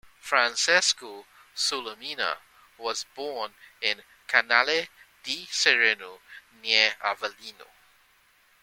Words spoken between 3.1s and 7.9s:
born in Canale di Serino, near Avellino.